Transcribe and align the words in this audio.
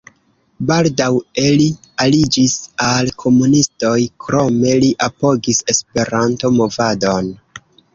Baldaŭe 0.69 1.43
li 1.59 1.67
aliĝis 2.07 2.57
al 2.87 3.13
komunistoj, 3.27 3.95
krome 4.27 4.75
li 4.87 4.93
apogis 5.11 5.65
Esperanto-movadon. 5.77 7.35